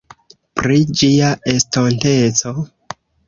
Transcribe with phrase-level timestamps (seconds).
[0.59, 2.55] Pri Ĝia estonteco?